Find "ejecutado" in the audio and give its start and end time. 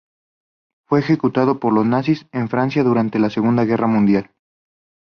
0.99-1.59